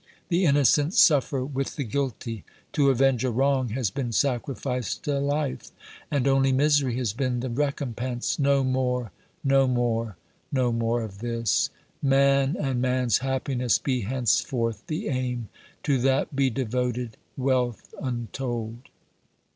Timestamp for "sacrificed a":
4.11-5.19